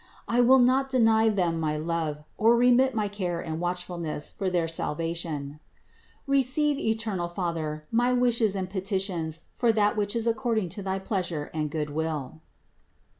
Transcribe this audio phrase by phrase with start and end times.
[0.27, 4.67] I will not deny them my love, or remit my care and watchfulness for their
[4.67, 5.59] salvation.
[6.25, 8.69] Receive, eternal God, my wishes 406 CITY OF GOD and
[9.37, 12.41] petitions for that which is according to thy pleasure and good will."